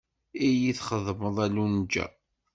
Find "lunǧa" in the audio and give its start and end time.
1.55-2.05